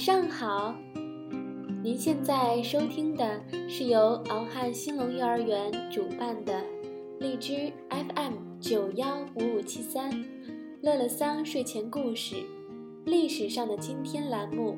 [0.00, 0.74] 上好，
[1.84, 6.64] 您现在收听的是由敖汉兴隆幼儿园主办的
[7.18, 10.10] 荔枝 FM 九幺五五七三
[10.80, 12.36] 乐乐桑睡前故事
[13.04, 14.74] 历史上的今天栏目，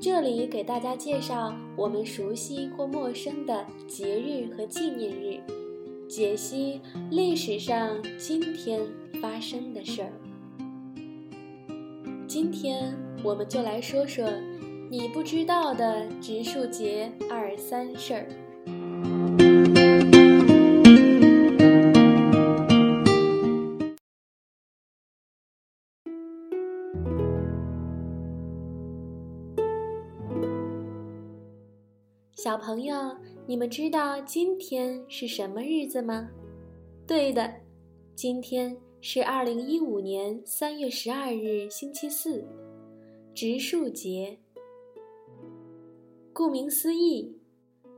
[0.00, 5.38] 这里给大家介绍我们熟悉或陌生的节日和纪念日，
[6.08, 8.80] 解析历史上今天
[9.20, 10.10] 发生的事儿。
[12.26, 14.26] 今天我们就来说说
[14.90, 18.26] 你不知道的植树节二三事儿。
[32.34, 32.96] 小朋友，
[33.46, 36.28] 你们知道今天是什么日子吗？
[37.06, 37.52] 对的，
[38.14, 38.76] 今天。
[39.02, 42.44] 是二零一五年三月十二日，星期四，
[43.34, 44.38] 植树节。
[46.32, 47.36] 顾名思义，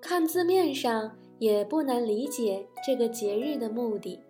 [0.00, 4.20] 看字面上也不难理解这个节日的目的，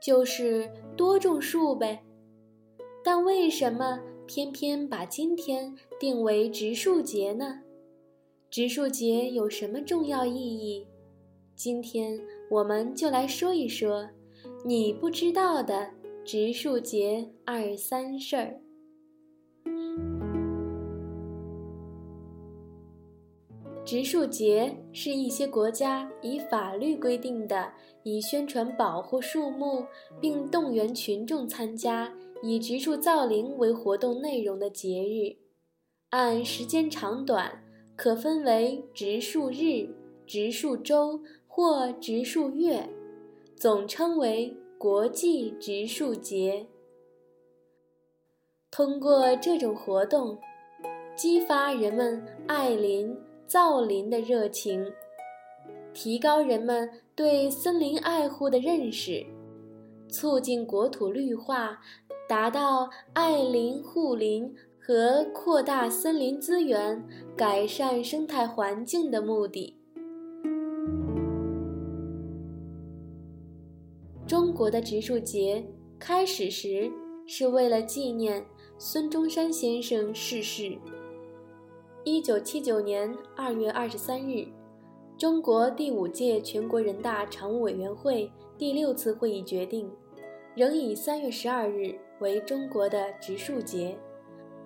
[0.00, 2.02] 就是多种树呗。
[3.02, 7.62] 但为什么偏偏把今天定为植树节呢？
[8.50, 10.86] 植树节有什么重要意义？
[11.54, 14.08] 今天我们就来说一说。
[14.64, 15.90] 你不知道的
[16.24, 18.60] 植树节二三事儿。
[23.86, 29.86] 植树节是一些国家以法律规定的，以宣传保护树木
[30.20, 32.12] 并动员群众参加
[32.42, 35.36] 以植树造林为活动内容的节日。
[36.10, 37.62] 按时间长短，
[37.94, 39.88] 可分为植树日、
[40.26, 42.88] 植树周或植树月。
[43.54, 46.66] 总称为国际植树节。
[48.70, 50.36] 通过这种活动，
[51.16, 53.16] 激发人们爱林、
[53.46, 54.84] 造林的热情，
[55.94, 59.24] 提高人们对森林爱护的认识，
[60.08, 61.80] 促进国土绿化，
[62.28, 67.02] 达到爱林护林和扩大森林资源、
[67.36, 69.76] 改善生态环境的目的。
[74.26, 75.64] 中国的植树节
[76.00, 76.90] 开始时
[77.28, 78.44] 是为了纪念
[78.76, 80.76] 孙中山先生逝世。
[82.08, 84.46] 一九七九年二月二十三日，
[85.18, 89.90] 中国第五届全国人大常务委员会第六次会议决定，
[90.54, 93.98] 仍以三月十二日为中国的植树节，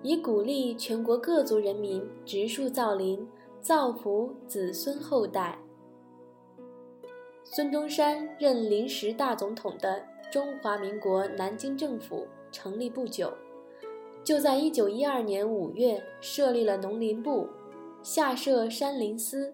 [0.03, 3.27] 以鼓励全国各族人民植树造林，
[3.59, 5.57] 造福子孙后代。
[7.43, 9.99] 孙中山任临时大总统的
[10.31, 13.33] 中华民国南京政府成立不久，
[14.23, 17.47] 就在1912年5月设立了农林部，
[18.03, 19.53] 下设山林司，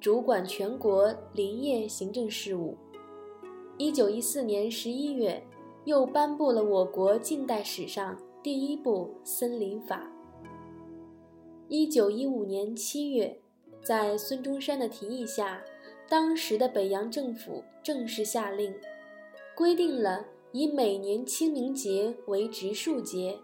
[0.00, 2.76] 主管全国林业行政事务。
[3.78, 5.42] 1914年11月，
[5.84, 10.10] 又颁布了我国近代史上第一部森林法。
[11.68, 13.40] 1915年7月，
[13.82, 15.62] 在孙中山的提议下。
[16.10, 18.74] 当时的北洋政府正式下令，
[19.54, 23.38] 规定了以每年清明节为植树节，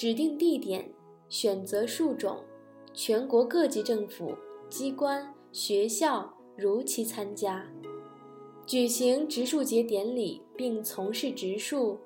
[0.00, 0.90] 指定地点，
[1.28, 2.42] 选择树种，
[2.94, 4.34] 全国各级政府
[4.66, 7.70] 机关、学校如期参加，
[8.64, 11.98] 举行植树节典礼，并从事植树。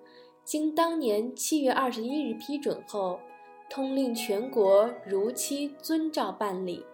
[0.43, 3.21] 经当年七月二十一日批准后，
[3.71, 6.84] 通令全国如期遵照办理。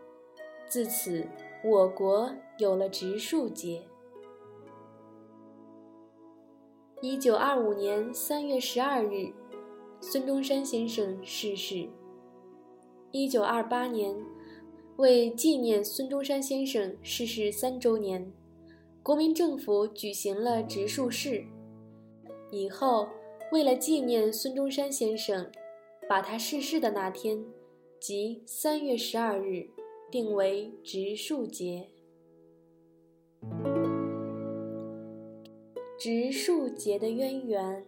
[0.68, 1.26] 自此。
[1.64, 3.82] 我国有了植树节。
[7.00, 9.32] 一九二五年三月十二日，
[10.00, 11.88] 孙中山先生逝世。
[13.12, 14.16] 一九二八年，
[14.96, 18.32] 为纪念孙中山先生逝世三周年，
[19.02, 21.44] 国民政府举行了植树式。
[22.50, 23.08] 以后，
[23.52, 25.50] 为了纪念孙中山先生，
[26.08, 27.44] 把他逝世的那天，
[28.00, 29.68] 即三月十二日。
[30.10, 31.88] 定为植树节。
[35.96, 37.86] 植树节的渊源，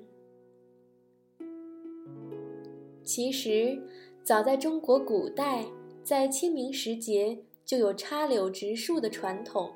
[3.04, 3.80] 其实
[4.22, 5.64] 早在中国古代，
[6.02, 9.70] 在清明时节就有插柳植树的传统。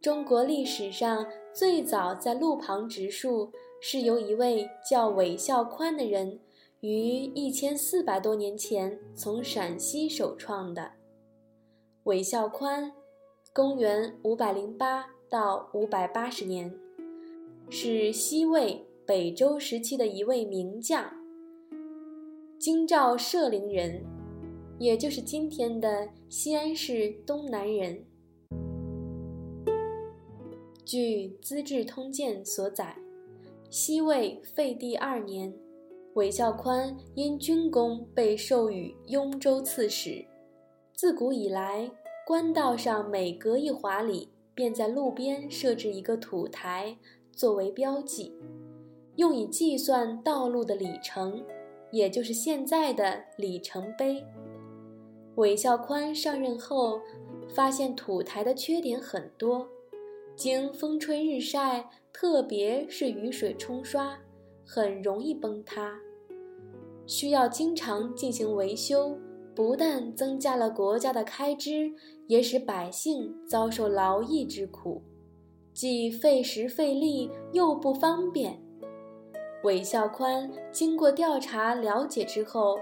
[0.00, 6.40] 中国历史上最早在路旁植树，是由一位叫韦孝宽的人
[6.80, 10.92] 于一千四百多年前从陕西首创的。
[12.04, 12.92] 韦孝宽，
[13.52, 16.74] 公元五百零八到五百八十年，
[17.68, 21.19] 是西魏北周时期的一位名将。
[22.60, 24.04] 京兆射陵人，
[24.78, 28.04] 也就是今天的西安市东南人。
[30.84, 32.94] 据《资治通鉴》所载，
[33.70, 35.50] 西魏废帝二年，
[36.12, 40.22] 韦孝宽因军功被授予雍州刺史。
[40.94, 41.90] 自古以来，
[42.26, 46.94] 官道上每隔一华里，便在路边设置一个土台，
[47.32, 48.34] 作为标记，
[49.16, 51.42] 用以计算道路的里程，
[51.90, 54.24] 也就是现在的里程碑。
[55.36, 57.00] 韦孝宽上任后，
[57.54, 59.68] 发现土台的缺点很多。
[60.36, 64.18] 经风吹日晒，特别是雨水冲刷，
[64.64, 65.98] 很容易崩塌，
[67.06, 69.16] 需要经常进行维修。
[69.54, 71.92] 不但增加了国家的开支，
[72.28, 75.02] 也使百姓遭受劳役之苦，
[75.74, 78.62] 既费时费力又不方便。
[79.62, 82.78] 韦孝宽经过调查了解之后，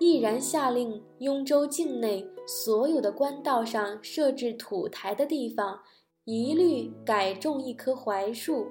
[0.00, 5.78] 毅然下令雍州境内所有的官道上设置土台的地方。
[6.24, 8.66] 一律改种一棵槐树，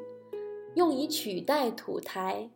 [0.76, 2.48] 用以取代土台。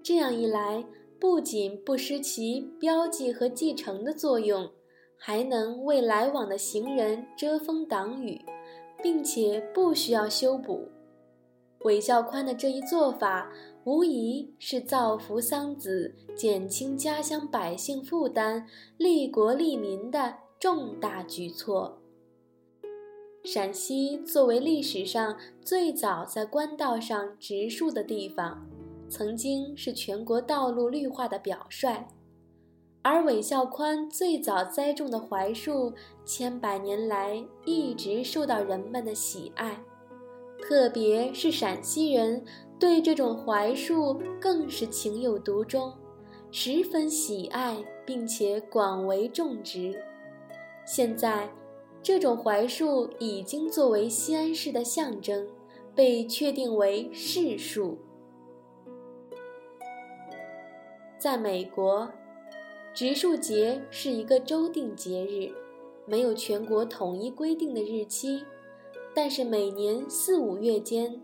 [0.00, 0.84] 这样一来，
[1.18, 4.70] 不仅不失其标记和继承的作用，
[5.18, 8.40] 还能为来往的行人遮风挡雨，
[9.02, 10.88] 并且不需要修补。
[11.84, 13.50] 韦孝宽的这一做法，
[13.84, 18.66] 无疑是造福桑梓、减轻家乡百姓负担、
[18.98, 21.98] 利国利民的重大举措。
[23.44, 28.66] 陕西作为历史上最早在官道上植树的地方，
[29.08, 32.06] 曾经是全国道路绿化的表率。
[33.00, 35.94] 而韦孝宽最早栽种的槐树，
[36.26, 39.82] 千百年来一直受到人们的喜爱，
[40.70, 42.44] 特别是陕西人
[42.78, 45.92] 对这种槐树更是情有独钟，
[46.52, 50.00] 十分喜爱，并且广为种植。
[50.86, 51.50] 现在。
[52.02, 55.46] 这种槐树已经作为西安市的象征，
[55.94, 57.98] 被确定为市树。
[61.18, 62.10] 在美国，
[62.94, 65.52] 植树节是一个州定节日，
[66.06, 68.42] 没有全国统一规定的日期，
[69.14, 71.20] 但是每年四五月间，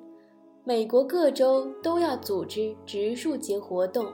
[0.65, 4.12] 美国各州都要组织植树节活动。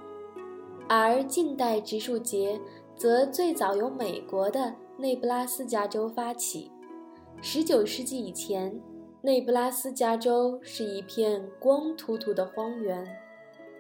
[0.88, 2.60] 而近代植树节
[2.96, 4.74] 则最早由美国的。
[4.98, 6.70] 内布拉斯加州发起。
[7.42, 8.80] 19世纪以前，
[9.22, 13.04] 内布拉斯加州是一片光秃秃的荒原，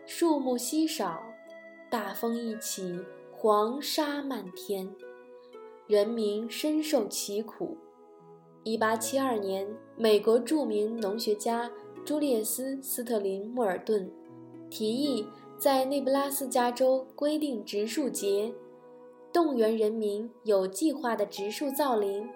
[0.04, 1.22] 树木稀少，
[1.90, 2.98] 大风一起，
[3.30, 4.90] 黄沙漫天，
[5.86, 7.76] 人民深受其苦。
[8.64, 9.66] 1872年，
[9.96, 11.68] 美国著名农学家
[12.04, 14.08] 朱列斯·斯特林·莫尔顿
[14.70, 15.26] 提议
[15.58, 18.52] 在内布拉斯加州规定植树节。
[19.32, 22.28] 动员人民有计划的植树造林。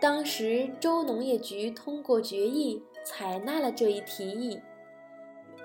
[0.00, 4.58] 当时州农业局通过决议，采纳了这一提议，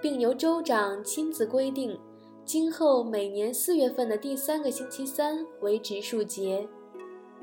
[0.02, 1.98] 并由州长亲自规定，
[2.46, 6.68] 今后每年四月份的第三个星期三为植树节。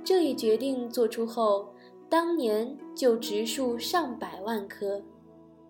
[0.03, 1.73] 这一决定作出后，
[2.11, 5.01] 当年就植树上百万棵。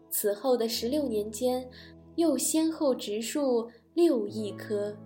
[0.09, 1.69] 此后的十六年间，
[2.17, 4.97] 又先后植树六亿棵。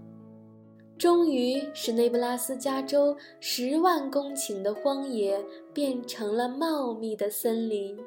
[0.96, 7.98] 终于使内布拉斯加州十万公顷的荒野变成了茂密的森林。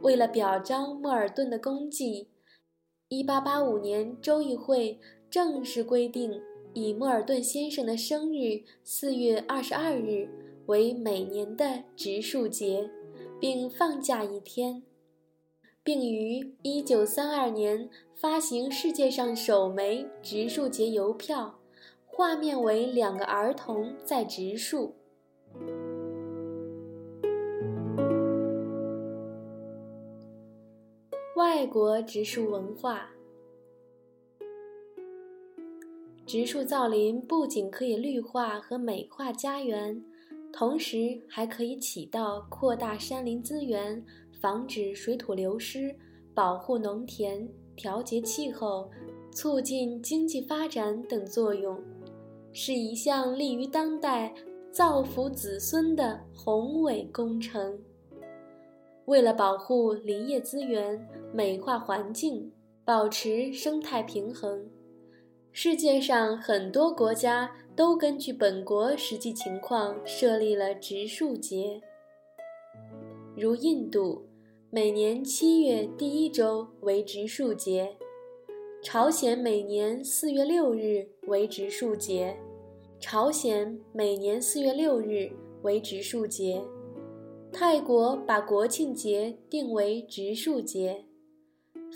[0.00, 2.26] 为了表彰莫尔顿的功绩
[3.10, 6.40] ，1885年州议会正式规定
[6.72, 10.28] 以莫尔顿先生的生日4月22日
[10.70, 12.88] 为每年的植树节，
[13.40, 14.84] 并放假一天，
[15.82, 21.58] 并于1932年发行世界上首枚植树节邮票。
[22.06, 24.94] 画面为两个儿童在植树。
[31.34, 33.10] 外国植树文化，
[36.24, 40.04] 植树造林不仅可以绿化和美化家园，
[40.52, 44.04] 同时还可以起到扩大山林资源、
[44.40, 45.94] 防止水土流失、
[46.34, 48.90] 保护农田、调节气候、
[49.32, 51.78] 促进经济发展等作用。
[52.52, 54.34] 是一项利于当代、
[54.72, 57.78] 造福子孙的宏伟工程。
[59.06, 62.50] 为了保护林业资源、美化环境、
[62.84, 64.68] 保持生态平衡，
[65.52, 71.80] 世界上很多国家都根据本国实际情况设立了植树节。
[73.34, 74.22] 如印度，
[74.68, 77.96] 每年七月第一周为植树节。
[78.82, 82.36] 朝鲜每年四月六日为植树节，
[83.00, 85.32] 朝鲜每年四月六日
[85.62, 86.62] 为植树节，
[87.50, 91.06] 泰国把国庆节定为植树节，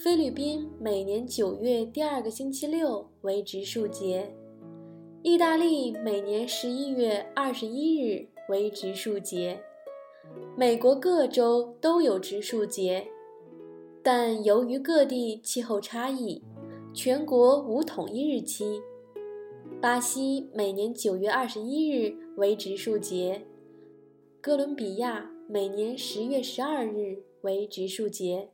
[0.03, 4.35] 菲律宾每年九月第二个星期六为植树节，
[5.27, 9.59] 意大利每年十一月二十一日为植树节。
[10.55, 13.07] 美国各州都有植树节，
[14.03, 16.43] 但由于各地气候差异，
[16.93, 18.83] 全国无统一日期。
[19.81, 23.47] 巴西每年九月二十一日为植树节，
[24.43, 28.51] 哥伦比亚每年十月十二日为植树节，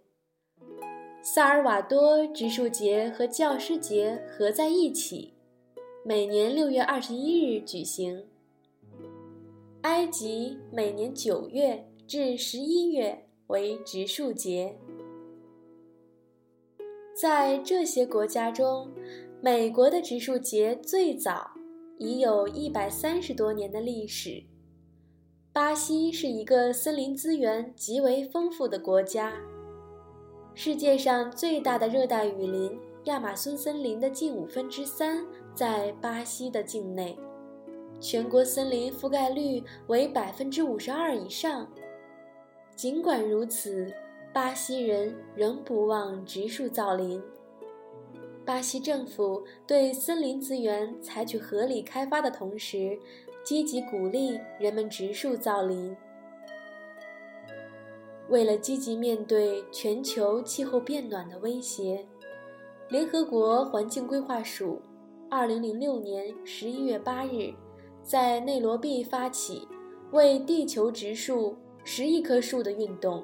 [1.21, 5.35] 萨尔瓦多植树节和教师节合在一起，
[6.03, 8.25] 每年六月二十一日举行。
[9.83, 14.75] 埃及每年九月至十一月为植树节。
[17.15, 18.91] 在这些国家中，
[19.43, 21.51] 美国的植树节最早，
[21.99, 24.43] 已有一百三十多年的历史。
[25.53, 29.35] 巴西是一个森林资源极为丰富的国家，
[30.55, 35.23] 世界上最大的热带雨林亚马孙森林的近五分之三
[35.55, 37.19] 在巴西的境内。
[38.01, 41.71] 全国森林覆盖率为百分之五十二以上。
[42.75, 43.93] 尽管如此，
[44.33, 47.23] 巴西人仍不忘植树造林。
[48.47, 52.99] 巴西政府对森林资源采取合理开发的同时，
[53.45, 55.95] 积极鼓励人们植树造林。
[58.31, 62.07] 为了积极面对全球气候变暖的威胁，
[62.89, 64.81] 联合国环境规划署，
[65.31, 67.55] 二零零六年十一月八日。
[68.03, 69.69] 在内罗毕发起
[70.11, 73.23] 为地球植树十亿棵树的运动。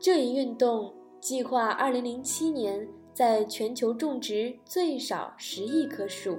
[0.00, 6.38] 这一运动计划2007年在全球种植最少十亿棵树。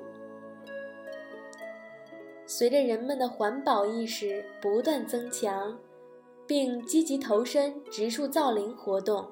[2.47, 5.77] 随着人们的环保意识不断增强，
[6.47, 9.27] 并积极投身植树造林活动，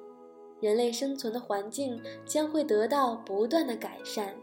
[0.60, 4.36] 人类生存的环境将会得到不断的改善。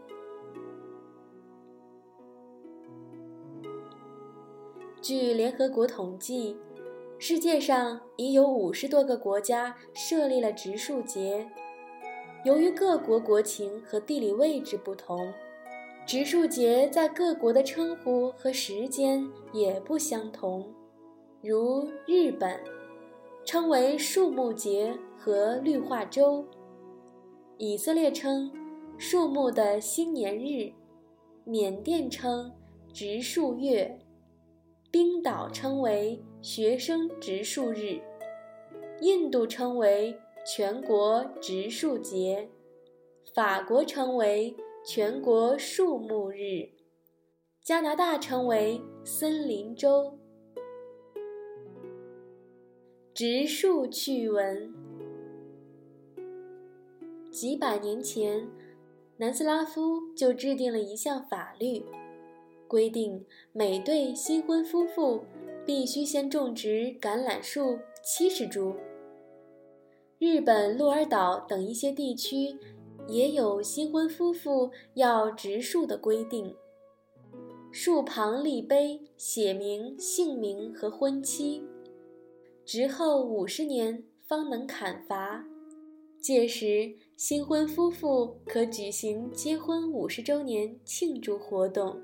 [5.05, 6.57] 据联合国统计，
[7.19, 11.47] 世界上已有五十多个国家设立了植树节。
[12.43, 15.31] 由于各国国情和地理位置不同，
[16.07, 20.73] 植树节在各国的称呼和时间也不相同。
[21.43, 22.59] 如日本，
[23.43, 26.43] 称为树木节和绿化周；
[27.59, 28.51] 以色列称
[28.97, 30.73] 树木的新年日；
[31.43, 32.51] 缅甸称
[32.91, 33.99] 植树月。
[34.95, 37.99] 冰岛称为学生植树日，
[39.01, 42.49] 印度称为全国植树节，
[43.33, 46.69] 法国称为全国树木日，
[47.61, 50.17] 加拿大称为森林周。
[53.13, 54.73] 植树趣闻：
[57.29, 58.47] 几百年前，
[59.17, 61.83] 南斯拉夫就制定了一项法律。
[62.67, 65.23] 规定每对新婚夫妇
[65.65, 68.75] 必须先种植橄榄树七十株。
[70.17, 72.57] 日本鹿儿岛等一些地区
[73.07, 76.55] 也有新婚夫妇要植树的规定，
[77.71, 81.63] 树旁立碑写明姓名和婚期，
[82.65, 85.45] 植后五十年方能砍伐。
[86.19, 92.01] 届时，新婚夫妇可举行结婚五十周年庆祝活动。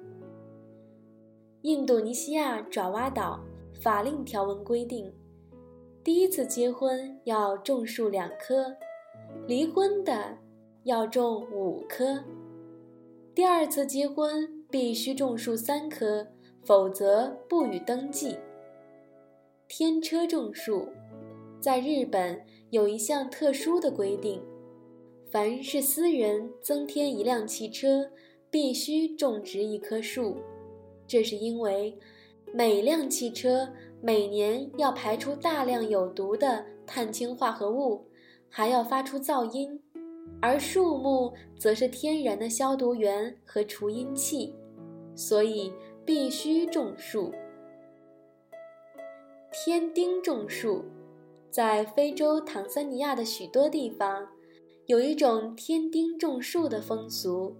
[1.64, 3.40] 印度尼西亚爪哇岛
[3.84, 5.14] 法令条文规定，
[6.04, 8.76] 第一次结婚要种树两棵，
[9.46, 10.36] 离婚的
[10.86, 12.24] 要种五棵。
[13.36, 16.26] 第二次结婚必须种树三棵，
[16.66, 18.36] 否则不予登记。
[19.68, 20.88] 天车种树，
[21.60, 24.42] 在日本有一项特殊的规定：
[25.30, 28.10] 凡是私人增添一辆汽车，
[28.50, 30.38] 必须种植一棵树。
[31.12, 31.94] 这是因为，
[32.54, 33.68] 每辆汽车
[34.02, 38.06] 每年要排出大量有毒的碳氢化合物，
[38.48, 39.78] 还要发出噪音，
[40.42, 44.56] 而树木则是天然的消毒源和除音器，
[45.14, 45.74] 所以
[46.06, 47.34] 必须种树。
[49.52, 50.86] 天丁种树，
[51.50, 54.26] 在非洲坦桑尼亚的许多地方，
[54.86, 57.54] 有一种天丁种树的风俗，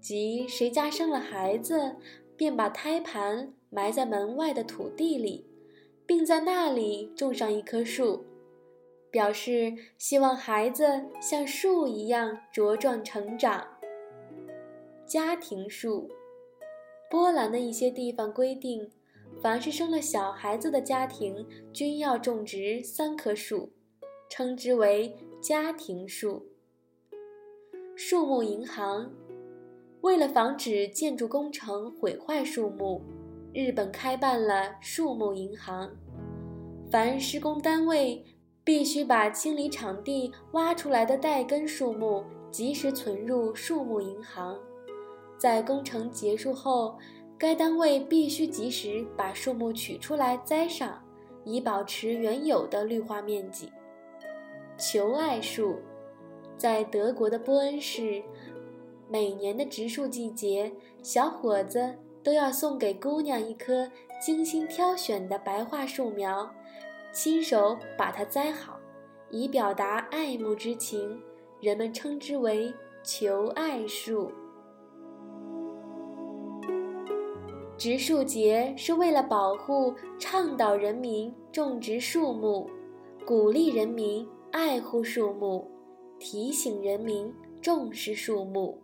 [0.00, 1.94] 即谁家生了孩子。
[2.44, 5.46] 便把胎盘埋在门外的土地里，
[6.04, 8.22] 并在那里种上一棵树，
[9.10, 13.66] 表示希望孩子像树一样茁壮成长。
[15.06, 16.10] 家庭树，
[17.10, 18.90] 波兰的一些地方规定，
[19.40, 23.72] 凡是生了小孩子的家庭均要种植三棵树，
[24.28, 26.46] 称之为家庭树。
[27.96, 29.10] 树木银行，
[30.04, 33.00] 为了防止建筑工程毁坏树木，
[33.54, 35.90] 日本开办了树木银行。
[36.90, 38.22] 凡施工单位
[38.62, 44.54] 必须把清理场地挖出来的带根树木及时存入树木银行。
[45.38, 46.98] 在工程结束后，
[47.38, 51.02] 该单位必须及时把树木取出来栽上，
[51.46, 53.72] 以保持原有的绿化面积。
[54.76, 55.76] 求爱树。
[56.56, 58.22] 在德国的波恩市，
[59.14, 63.88] 每年的植树季节，小伙子都要送给姑娘一棵
[64.20, 66.52] 精心挑选的白桦树苗，
[67.12, 68.76] 亲手把它栽好，
[69.30, 71.22] 以表达爱慕之情。
[71.60, 72.74] 人们称之为
[73.06, 74.32] “求爱树”。
[77.78, 82.68] 植树节是为了保护、倡导人民种植树木，
[83.24, 85.70] 鼓励人民爱护树木。
[86.18, 88.76] 提醒人民重视树木。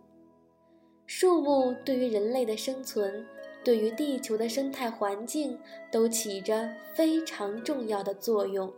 [1.13, 3.27] 树木对于人类的生存，
[3.65, 5.59] 对于地球的生态环境
[5.91, 8.71] 都起着非常重要的作用。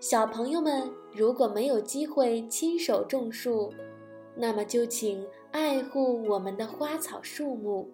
[0.00, 3.72] 小朋友们如果没有机会亲手种树，
[4.34, 7.88] 那么就请爱护我们的花草树木。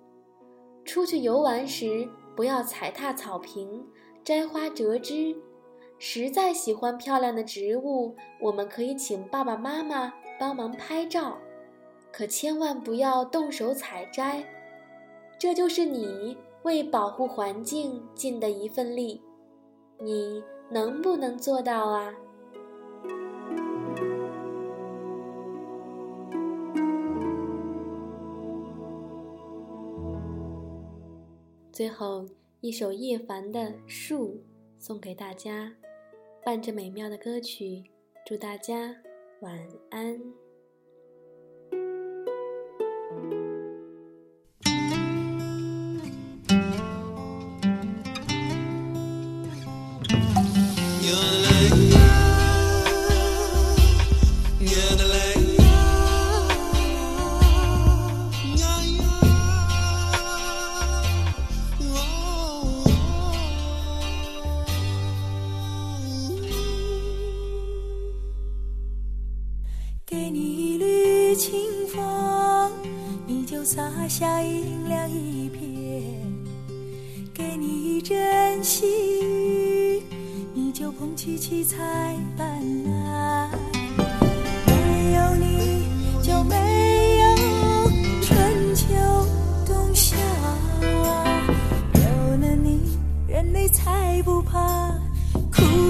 [0.87, 3.87] 出去游玩时，不要踩踏草坪、
[4.25, 5.37] 摘花折枝。
[5.99, 11.37] 实在喜欢漂亮的植物，我们可以请爸爸妈妈帮忙拍照，
[12.13, 14.45] 可千万不要动手采摘。
[15.39, 19.23] 这就是你为保护环境尽的一份力，
[20.01, 22.15] 你能不能做到啊？
[31.71, 32.27] 最后
[32.61, 34.35] 一首叶凡的《树》
[34.79, 35.73] 送给大家。
[36.45, 37.85] 伴着美妙的歌曲，
[38.25, 38.95] 祝大家
[39.43, 39.59] 晚
[39.91, 40.19] 安。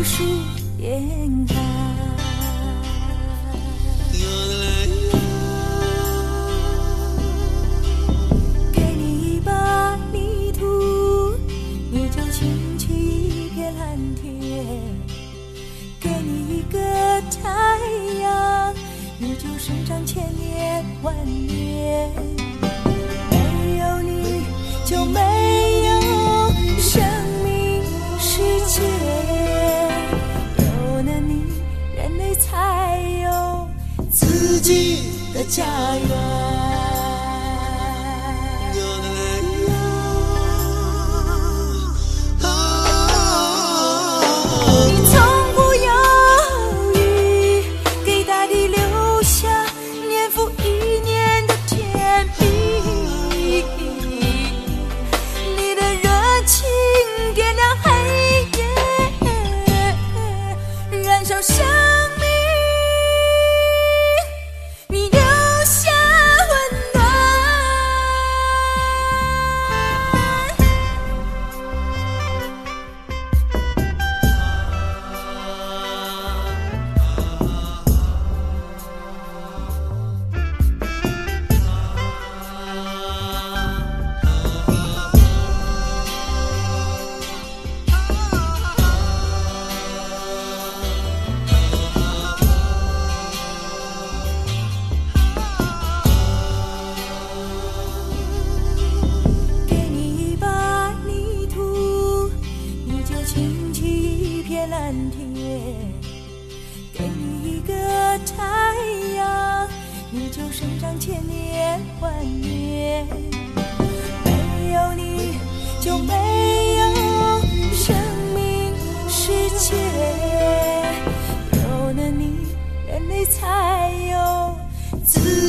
[0.09, 0.25] 树
[0.79, 1.55] 掩盖。
[8.73, 11.37] 给你一把泥土，
[11.93, 14.65] 你就擎起一片蓝天；
[16.01, 16.79] 给你一个
[17.43, 17.79] 太
[18.23, 18.75] 阳，
[19.19, 22.48] 你就生长千年万年。
[35.39, 36.68] 的家园。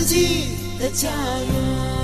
[0.09, 0.47] ကြီး
[0.79, 1.05] တကြ
[1.51, 1.98] ရ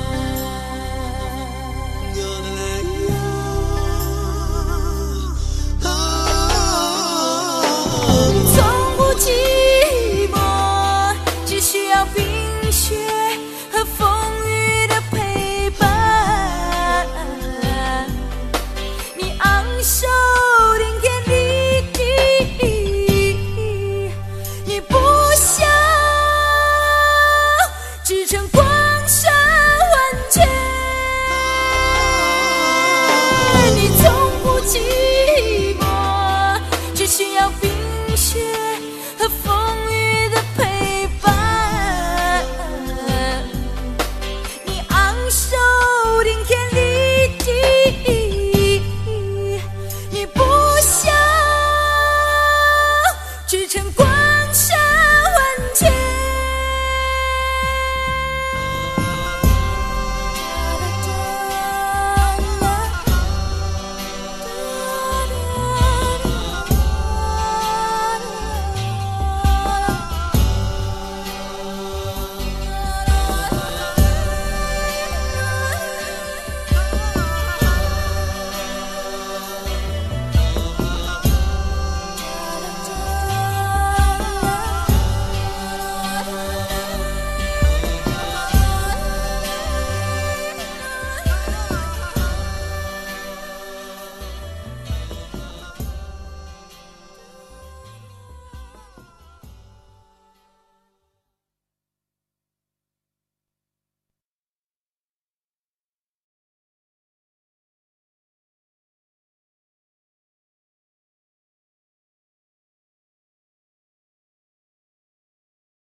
[34.65, 34.94] 情